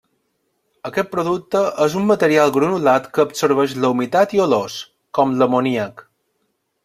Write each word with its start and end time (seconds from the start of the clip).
Aquest 0.89 1.09
producte 1.09 1.59
és 1.85 1.97
d'un 1.97 2.07
material 2.11 2.53
granulat 2.55 3.05
que 3.17 3.21
absorbeix 3.25 3.77
la 3.83 3.93
humitat 3.95 4.33
i 4.37 4.43
olors, 4.49 4.79
com 5.19 5.39
l'amoníac. 5.43 6.05